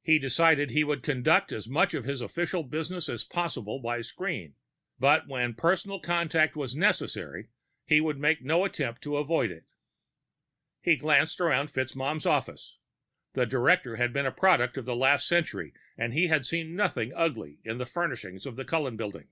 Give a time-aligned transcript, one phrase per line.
[0.00, 4.54] He decided he would conduct as much of his official business as possible by screen;
[4.98, 7.50] but when personal contact was necessary,
[7.84, 9.66] he would make no attempt to avoid it.
[10.80, 12.78] He glanced around FitzMaugham's office.
[13.34, 17.12] The director had been a product of the last century, and he had seen nothing
[17.14, 19.28] ugly in the furnishings of the Cullen Building.